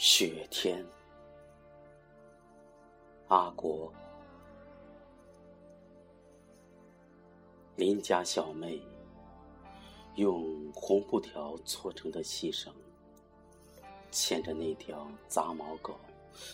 [0.00, 0.86] 雪天，
[3.26, 3.92] 阿国，
[7.74, 8.80] 邻家小妹
[10.14, 12.72] 用红布条搓成的细绳，
[14.12, 15.98] 牵着那条杂毛狗，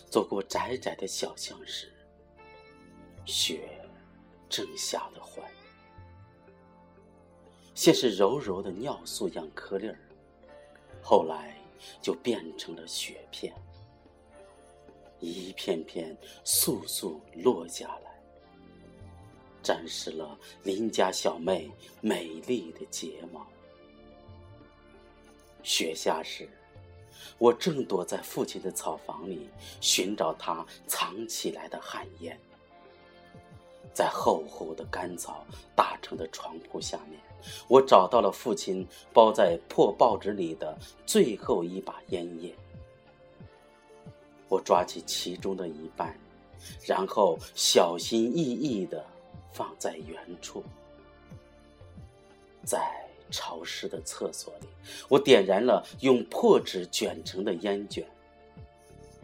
[0.09, 1.93] 走过窄窄的小巷时，
[3.25, 3.79] 雪
[4.49, 5.45] 正下得欢。
[7.75, 9.99] 先是柔柔的尿素样颗粒儿，
[11.03, 11.55] 后来
[12.01, 13.53] 就变成了雪片，
[15.19, 18.19] 一片片簌簌落下来，
[19.61, 23.45] 沾湿了邻家小妹美丽的睫毛。
[25.63, 26.47] 雪下时，
[27.37, 29.49] 我正躲在父亲的草房里
[29.81, 32.39] 寻找他藏起来的旱烟，
[33.95, 37.19] 在厚厚的干草搭成的床铺下面。
[37.67, 42.53] 我找到了父亲包在破报纸里的最后一把烟叶，
[44.49, 46.19] 我抓起其中的一半，
[46.85, 49.03] 然后小心翼翼地
[49.53, 50.61] 放在原处。
[52.63, 52.79] 在
[53.29, 54.67] 潮湿的厕所里，
[55.07, 58.03] 我点燃了用破纸卷成的烟卷，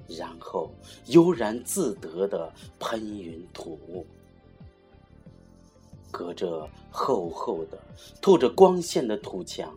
[0.08, 0.70] 然后
[1.08, 4.06] 悠然自得地喷云吐雾。
[6.12, 7.80] 隔着厚厚的、
[8.22, 9.74] 透着光线的土墙，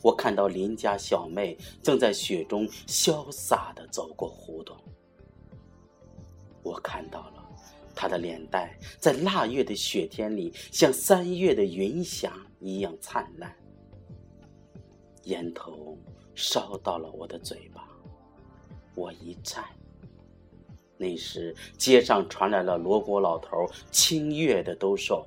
[0.00, 4.76] 我看到邻家小妹正在雪中潇洒地走过胡同。
[6.62, 7.44] 我看到了
[7.94, 13.54] 她的脸蛋在腊月的雪天里，像三月的云霞一样灿烂。
[15.24, 15.98] 烟头
[16.34, 17.88] 烧到了我的嘴巴，
[18.94, 19.64] 我一颤。
[20.96, 25.26] 那时街上传来了罗锅老头清越的兜售。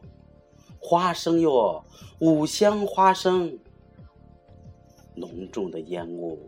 [0.87, 1.83] 花生哟，
[2.19, 3.57] 五香花生。
[5.15, 6.39] 浓重的烟雾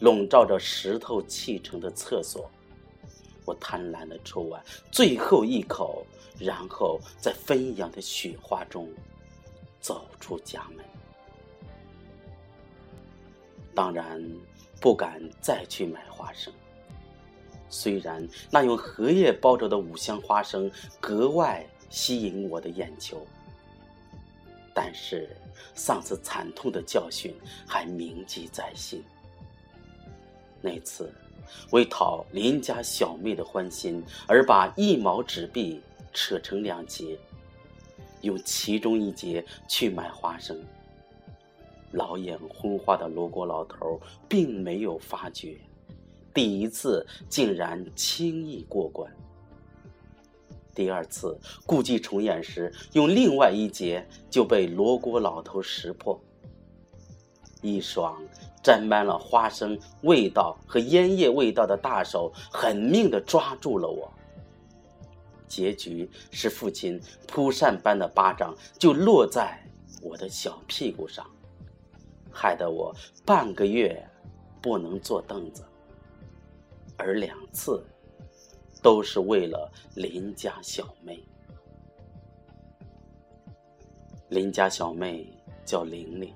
[0.00, 2.50] 笼罩着石头砌成的厕所，
[3.46, 6.04] 我贪婪的抽完最后一口，
[6.38, 8.86] 然后在纷扬的雪花中
[9.80, 10.84] 走出家门。
[13.74, 14.22] 当然
[14.78, 16.52] 不敢再去买花生，
[17.70, 20.70] 虽然那用荷叶包着的五香花生
[21.00, 23.26] 格外吸引我的眼球。
[24.78, 25.26] 但是，
[25.74, 27.34] 上次惨痛的教训
[27.66, 29.02] 还铭记在心。
[30.60, 31.10] 那次，
[31.70, 35.80] 为讨邻家小妹的欢心，而把一毛纸币
[36.12, 37.18] 扯成两截，
[38.20, 40.62] 用其中一截去买花生。
[41.92, 43.98] 老眼昏花的罗锅老头
[44.28, 45.56] 并没有发觉，
[46.34, 49.10] 第一次竟然轻易过关。
[50.76, 56.20] 第二次故伎重演时，用另外一节就被罗锅老头识破。
[57.62, 58.22] 一双
[58.62, 64.12] 沾满了花生味道和烟叶味道的大手狠命地抓住了我。
[65.48, 69.58] 结局是父亲扑扇般的巴掌就落在
[70.02, 71.26] 我的小屁股上，
[72.30, 72.94] 害得我
[73.24, 74.06] 半个月
[74.60, 75.64] 不能坐凳子，
[76.98, 77.82] 而两次。
[78.86, 81.20] 都是为了邻家小妹。
[84.28, 85.26] 邻家小妹
[85.64, 86.32] 叫玲玲，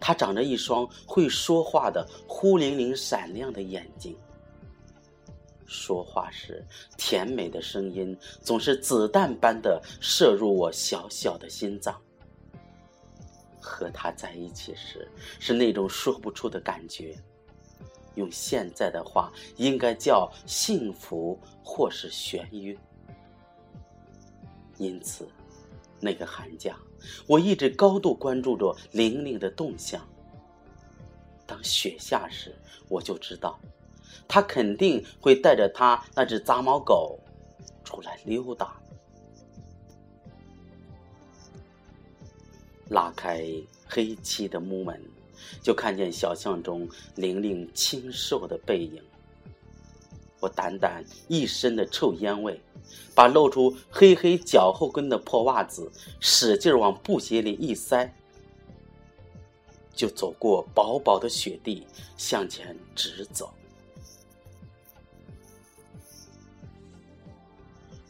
[0.00, 4.16] 她长着一双会说话的忽灵灵闪亮的眼睛。
[5.66, 6.64] 说话时，
[6.96, 11.94] 甜美的声音总是子弹般的射入我小小的心脏。
[13.60, 15.06] 和她在一起时，
[15.38, 17.14] 是那种说不出的感觉。
[18.14, 22.76] 用现在的话，应该叫幸福或是眩晕。
[24.78, 25.28] 因此，
[26.00, 26.76] 那个寒假，
[27.28, 30.00] 我一直高度关注着玲玲的动向。
[31.46, 32.54] 当雪下时，
[32.88, 33.58] 我就知道，
[34.26, 37.18] 她肯定会带着她那只杂毛狗
[37.84, 38.80] 出来溜达。
[42.88, 43.44] 拉开
[43.88, 45.00] 黑漆的木门。
[45.62, 49.02] 就看见小巷中玲玲清瘦的背影。
[50.40, 52.60] 我掸掸一身的臭烟味，
[53.14, 55.90] 把露出黑黑脚后跟的破袜子
[56.20, 58.12] 使劲往布鞋里一塞，
[59.94, 61.86] 就走过薄薄的雪地，
[62.18, 63.50] 向前直走。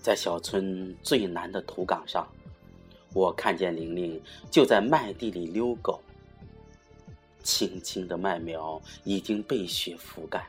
[0.02, 2.28] 在小村最南的土岗上，
[3.12, 4.20] 我看见玲玲
[4.50, 6.00] 就在麦地里遛狗。
[7.44, 10.44] 青青的麦苗已经被雪覆盖，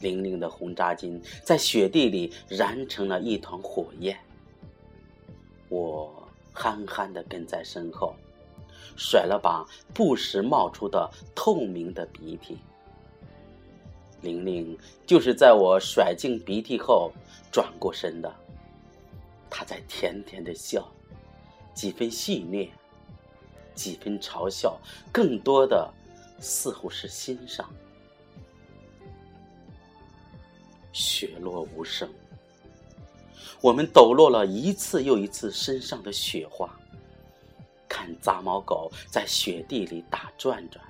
[0.00, 4.18] 玲玲的红扎巾在雪地里燃成了一团火焰。
[5.68, 8.14] 我憨憨地跟在身后，
[8.96, 12.58] 甩了把不时冒出的透明的鼻涕。
[14.22, 17.12] 玲玲就是在我甩净鼻涕后
[17.52, 18.34] 转过身的，
[19.50, 20.88] 她在甜甜的笑，
[21.74, 22.70] 几分戏谑，
[23.76, 24.76] 几分嘲笑，
[25.12, 25.88] 更多的
[26.40, 27.70] 似乎是欣赏。
[30.92, 32.08] 雪落无声，
[33.60, 36.74] 我们抖落了一次又一次身上的雪花，
[37.86, 40.82] 看杂毛狗在雪地里打转转。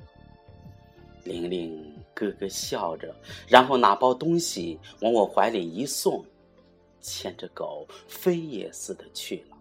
[1.24, 3.12] 玲玲咯咯笑着，
[3.48, 6.24] 然后拿包东西往我怀里一送，
[7.00, 9.55] 牵着狗飞也似的去了。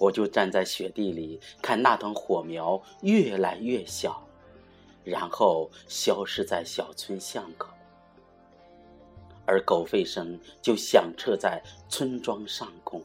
[0.00, 4.26] 我就站在雪地里看那团火苗越来越小，
[5.04, 7.68] 然后消失在小村巷口。
[9.44, 13.04] 而狗吠声就响彻在村庄上空。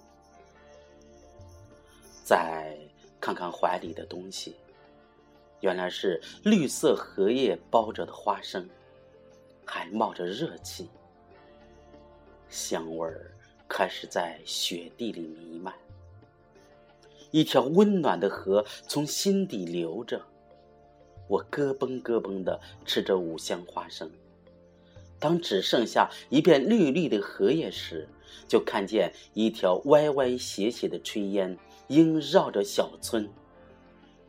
[2.24, 2.77] 再
[3.19, 4.56] 看看怀里的东西，
[5.59, 8.69] 原来是绿色荷叶包着的花生，
[9.65, 10.88] 还冒着热气，
[12.48, 13.36] 香味儿
[13.68, 15.74] 开始在雪地里弥漫。
[17.31, 20.22] 一条温暖的河从心底流着，
[21.27, 24.10] 我咯嘣咯嘣的吃着五香花生。
[25.18, 28.07] 当只剩下一片绿绿的荷叶时，
[28.48, 31.57] 就看见一条歪歪斜斜的炊烟
[31.88, 33.27] 萦绕着小村。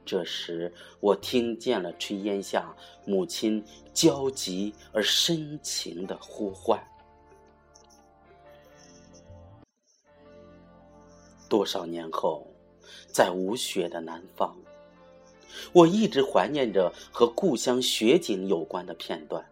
[0.04, 2.72] 这时，我听见了炊烟下
[3.04, 3.62] 母亲
[3.92, 6.80] 焦急而深情的呼唤。
[11.48, 12.46] 多少年后，
[13.08, 14.56] 在无雪的南方，
[15.72, 19.44] 我一直怀念着和故乡雪景有关的片段。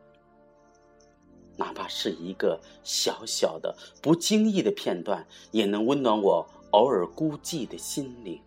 [1.57, 8.41] 哪怕是一个小小的、不经意的片段，也能温暖我偶尔孤寂的心灵。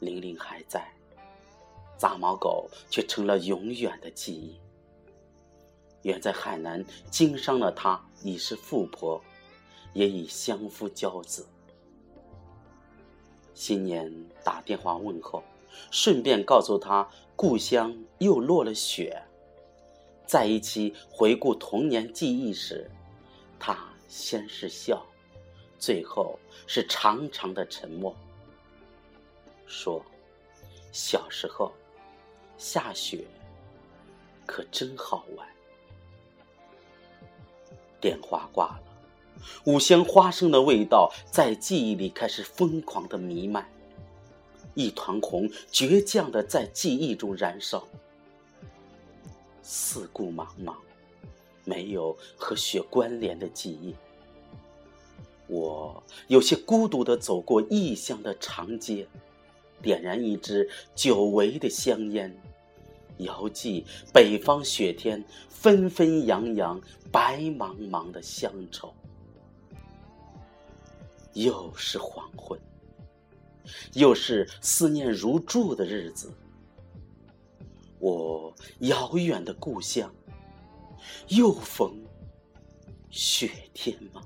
[0.00, 0.92] 玲玲还在，
[1.96, 4.60] 杂毛狗却成了永远的记忆。
[6.02, 9.20] 远在海南经商的她已是富婆，
[9.92, 11.46] 也已相夫教子。
[13.56, 14.12] 新年
[14.44, 15.42] 打电话问候，
[15.90, 19.22] 顺便告诉他故乡又落了雪。
[20.26, 22.90] 在一起回顾童年记忆时，
[23.58, 25.06] 他先是笑，
[25.78, 28.14] 最后是长长的沉默，
[29.66, 30.04] 说
[30.92, 31.72] ：“小时候
[32.58, 33.24] 下雪
[34.44, 35.48] 可真好玩。”
[37.98, 38.85] 电话挂了，
[39.64, 43.68] 五香花生的味道在记忆里开始疯狂的弥漫，
[44.74, 47.86] 一团红倔强的在记忆中燃烧。
[49.62, 50.74] 四顾茫茫，
[51.64, 53.94] 没有和雪关联的记忆。
[55.48, 59.06] 我有些孤独的走过异乡的长街，
[59.82, 62.36] 点燃一支久违的香烟，
[63.18, 66.80] 遥寄北方雪天纷纷扬扬、
[67.10, 68.92] 白茫茫的乡愁。
[71.36, 72.58] 又是黄昏，
[73.92, 76.32] 又是思念如注的日子。
[77.98, 80.10] 我遥远的故乡，
[81.28, 81.94] 又逢
[83.10, 84.22] 雪天吗？